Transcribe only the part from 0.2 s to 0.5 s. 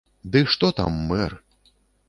Ды